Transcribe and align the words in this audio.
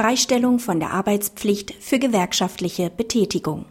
Freistellung 0.00 0.60
von 0.60 0.80
der 0.80 0.92
Arbeitspflicht 0.94 1.74
für 1.78 1.98
gewerkschaftliche 1.98 2.88
Betätigung. 2.88 3.66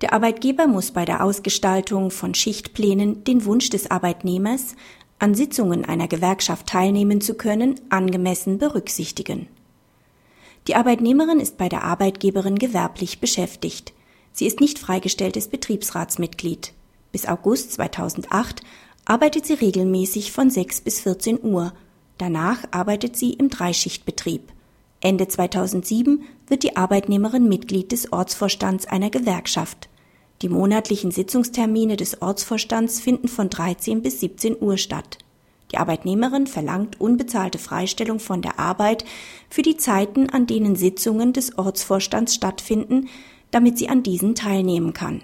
Der 0.00 0.12
Arbeitgeber 0.12 0.68
muss 0.68 0.92
bei 0.92 1.04
der 1.04 1.24
Ausgestaltung 1.24 2.12
von 2.12 2.34
Schichtplänen 2.34 3.24
den 3.24 3.44
Wunsch 3.44 3.68
des 3.68 3.90
Arbeitnehmers, 3.90 4.76
an 5.18 5.34
Sitzungen 5.34 5.84
einer 5.84 6.06
Gewerkschaft 6.06 6.68
teilnehmen 6.68 7.20
zu 7.20 7.34
können, 7.34 7.80
angemessen 7.88 8.58
berücksichtigen. 8.58 9.48
Die 10.68 10.76
Arbeitnehmerin 10.76 11.40
ist 11.40 11.58
bei 11.58 11.68
der 11.68 11.82
Arbeitgeberin 11.82 12.56
gewerblich 12.56 13.18
beschäftigt. 13.18 13.92
Sie 14.30 14.46
ist 14.46 14.60
nicht 14.60 14.78
freigestelltes 14.78 15.48
Betriebsratsmitglied. 15.48 16.74
Bis 17.10 17.26
August 17.26 17.72
2008 17.72 18.62
arbeitet 19.04 19.46
sie 19.46 19.54
regelmäßig 19.54 20.30
von 20.30 20.48
6 20.48 20.82
bis 20.82 21.00
14 21.00 21.42
Uhr. 21.42 21.72
Danach 22.18 22.58
arbeitet 22.70 23.16
sie 23.16 23.32
im 23.32 23.50
Dreischichtbetrieb. 23.50 24.53
Ende 25.04 25.28
2007 25.28 26.22
wird 26.46 26.62
die 26.62 26.78
Arbeitnehmerin 26.78 27.46
Mitglied 27.46 27.92
des 27.92 28.10
Ortsvorstands 28.10 28.86
einer 28.86 29.10
Gewerkschaft. 29.10 29.90
Die 30.40 30.48
monatlichen 30.48 31.10
Sitzungstermine 31.10 31.98
des 31.98 32.22
Ortsvorstands 32.22 33.00
finden 33.00 33.28
von 33.28 33.50
13 33.50 34.00
bis 34.00 34.20
17 34.20 34.56
Uhr 34.58 34.78
statt. 34.78 35.18
Die 35.72 35.76
Arbeitnehmerin 35.76 36.46
verlangt 36.46 37.02
unbezahlte 37.02 37.58
Freistellung 37.58 38.18
von 38.18 38.40
der 38.40 38.58
Arbeit 38.58 39.04
für 39.50 39.60
die 39.60 39.76
Zeiten, 39.76 40.30
an 40.30 40.46
denen 40.46 40.74
Sitzungen 40.74 41.34
des 41.34 41.58
Ortsvorstands 41.58 42.34
stattfinden, 42.34 43.08
damit 43.50 43.76
sie 43.76 43.90
an 43.90 44.02
diesen 44.02 44.34
teilnehmen 44.34 44.94
kann. 44.94 45.20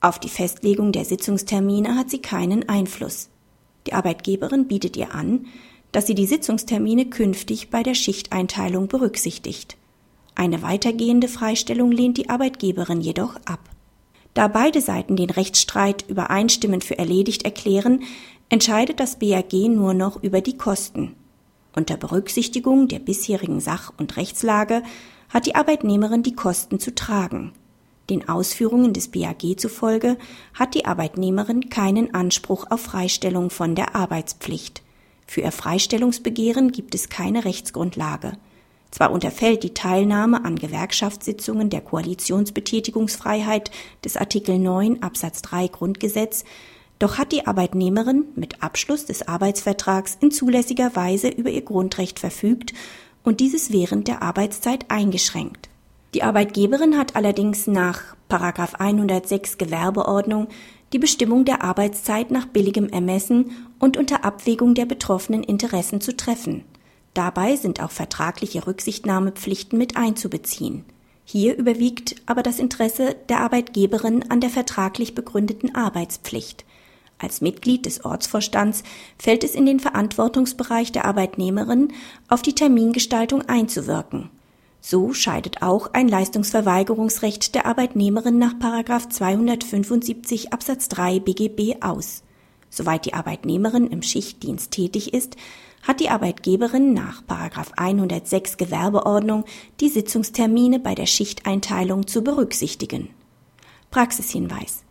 Auf 0.00 0.18
die 0.18 0.30
Festlegung 0.30 0.92
der 0.92 1.04
Sitzungstermine 1.04 1.94
hat 1.94 2.08
sie 2.08 2.22
keinen 2.22 2.70
Einfluss. 2.70 3.28
Die 3.86 3.92
Arbeitgeberin 3.92 4.66
bietet 4.66 4.96
ihr 4.96 5.14
an, 5.14 5.44
dass 5.92 6.06
sie 6.06 6.14
die 6.14 6.26
Sitzungstermine 6.26 7.06
künftig 7.06 7.70
bei 7.70 7.82
der 7.82 7.94
Schichteinteilung 7.94 8.88
berücksichtigt. 8.88 9.76
Eine 10.34 10.62
weitergehende 10.62 11.28
Freistellung 11.28 11.92
lehnt 11.92 12.16
die 12.16 12.28
Arbeitgeberin 12.28 13.00
jedoch 13.00 13.36
ab. 13.44 13.60
Da 14.34 14.48
beide 14.48 14.80
Seiten 14.80 15.16
den 15.16 15.30
Rechtsstreit 15.30 16.04
übereinstimmend 16.08 16.84
für 16.84 16.98
erledigt 16.98 17.44
erklären, 17.44 18.02
entscheidet 18.48 19.00
das 19.00 19.18
BAG 19.18 19.52
nur 19.52 19.94
noch 19.94 20.22
über 20.22 20.40
die 20.40 20.56
Kosten. 20.56 21.14
Unter 21.74 21.96
Berücksichtigung 21.96 22.88
der 22.88 22.98
bisherigen 22.98 23.60
Sach- 23.60 23.92
und 23.96 24.16
Rechtslage 24.16 24.82
hat 25.28 25.46
die 25.46 25.54
Arbeitnehmerin 25.54 26.22
die 26.22 26.34
Kosten 26.34 26.80
zu 26.80 26.94
tragen. 26.94 27.52
Den 28.08 28.28
Ausführungen 28.28 28.92
des 28.92 29.08
BAG 29.08 29.56
zufolge 29.56 30.16
hat 30.54 30.74
die 30.74 30.84
Arbeitnehmerin 30.84 31.70
keinen 31.70 32.12
Anspruch 32.12 32.66
auf 32.70 32.80
Freistellung 32.80 33.50
von 33.50 33.76
der 33.76 33.94
Arbeitspflicht. 33.94 34.82
Für 35.30 35.42
ihr 35.42 35.52
Freistellungsbegehren 35.52 36.72
gibt 36.72 36.92
es 36.92 37.08
keine 37.08 37.44
Rechtsgrundlage. 37.44 38.32
Zwar 38.90 39.12
unterfällt 39.12 39.62
die 39.62 39.74
Teilnahme 39.74 40.44
an 40.44 40.56
Gewerkschaftssitzungen 40.56 41.70
der 41.70 41.82
Koalitionsbetätigungsfreiheit 41.82 43.70
des 44.04 44.16
Artikel 44.16 44.58
9 44.58 45.04
Absatz 45.04 45.40
3 45.42 45.68
Grundgesetz, 45.68 46.42
doch 46.98 47.16
hat 47.16 47.30
die 47.30 47.46
Arbeitnehmerin 47.46 48.24
mit 48.34 48.60
Abschluss 48.60 49.06
des 49.06 49.28
Arbeitsvertrags 49.28 50.18
in 50.20 50.32
zulässiger 50.32 50.96
Weise 50.96 51.28
über 51.28 51.50
ihr 51.50 51.62
Grundrecht 51.62 52.18
verfügt 52.18 52.74
und 53.22 53.38
dieses 53.38 53.70
während 53.70 54.08
der 54.08 54.22
Arbeitszeit 54.22 54.86
eingeschränkt. 54.88 55.68
Die 56.12 56.24
Arbeitgeberin 56.24 56.98
hat 56.98 57.14
allerdings 57.14 57.68
nach 57.68 58.16
106 58.28 59.58
Gewerbeordnung 59.58 60.48
die 60.92 60.98
Bestimmung 60.98 61.44
der 61.44 61.62
Arbeitszeit 61.62 62.30
nach 62.30 62.46
billigem 62.46 62.88
Ermessen 62.88 63.52
und 63.78 63.96
unter 63.96 64.24
Abwägung 64.24 64.74
der 64.74 64.86
betroffenen 64.86 65.42
Interessen 65.42 66.00
zu 66.00 66.16
treffen. 66.16 66.64
Dabei 67.14 67.56
sind 67.56 67.82
auch 67.82 67.90
vertragliche 67.90 68.66
Rücksichtnahmepflichten 68.66 69.78
mit 69.78 69.96
einzubeziehen. 69.96 70.84
Hier 71.24 71.56
überwiegt 71.56 72.16
aber 72.26 72.42
das 72.42 72.58
Interesse 72.58 73.14
der 73.28 73.40
Arbeitgeberin 73.40 74.30
an 74.30 74.40
der 74.40 74.50
vertraglich 74.50 75.14
begründeten 75.14 75.74
Arbeitspflicht. 75.74 76.64
Als 77.18 77.40
Mitglied 77.40 77.86
des 77.86 78.04
Ortsvorstands 78.04 78.82
fällt 79.18 79.44
es 79.44 79.54
in 79.54 79.66
den 79.66 79.78
Verantwortungsbereich 79.78 80.90
der 80.90 81.04
Arbeitnehmerin, 81.04 81.92
auf 82.28 82.42
die 82.42 82.54
Termingestaltung 82.54 83.42
einzuwirken. 83.42 84.30
So 84.80 85.12
scheidet 85.12 85.62
auch 85.62 85.92
ein 85.92 86.08
Leistungsverweigerungsrecht 86.08 87.54
der 87.54 87.66
Arbeitnehmerin 87.66 88.38
nach 88.38 88.54
275 89.08 90.52
Absatz 90.52 90.88
3 90.88 91.20
BGB 91.20 91.82
aus. 91.82 92.22
Soweit 92.70 93.04
die 93.04 93.14
Arbeitnehmerin 93.14 93.88
im 93.88 94.02
Schichtdienst 94.02 94.70
tätig 94.70 95.12
ist, 95.12 95.36
hat 95.82 96.00
die 96.00 96.08
Arbeitgeberin 96.08 96.92
nach 96.92 97.22
106 97.76 98.56
Gewerbeordnung 98.56 99.44
die 99.80 99.88
Sitzungstermine 99.88 100.78
bei 100.78 100.94
der 100.94 101.06
Schichteinteilung 101.06 102.06
zu 102.06 102.22
berücksichtigen. 102.22 103.10
Praxishinweis. 103.90 104.84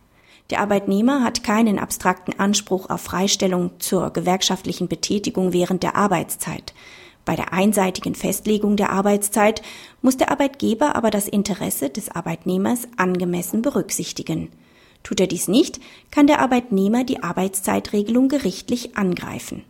Der 0.50 0.60
Arbeitnehmer 0.60 1.22
hat 1.22 1.44
keinen 1.44 1.78
abstrakten 1.78 2.38
Anspruch 2.38 2.90
auf 2.90 3.00
Freistellung 3.00 3.78
zur 3.78 4.10
gewerkschaftlichen 4.10 4.88
Betätigung 4.88 5.52
während 5.52 5.84
der 5.84 5.94
Arbeitszeit. 5.94 6.74
Bei 7.30 7.36
der 7.36 7.52
einseitigen 7.52 8.16
Festlegung 8.16 8.74
der 8.74 8.90
Arbeitszeit 8.90 9.62
muss 10.02 10.16
der 10.16 10.32
Arbeitgeber 10.32 10.96
aber 10.96 11.12
das 11.12 11.28
Interesse 11.28 11.88
des 11.88 12.08
Arbeitnehmers 12.10 12.88
angemessen 12.96 13.62
berücksichtigen. 13.62 14.48
Tut 15.04 15.20
er 15.20 15.28
dies 15.28 15.46
nicht, 15.46 15.78
kann 16.10 16.26
der 16.26 16.40
Arbeitnehmer 16.40 17.04
die 17.04 17.22
Arbeitszeitregelung 17.22 18.26
gerichtlich 18.26 18.96
angreifen. 18.96 19.62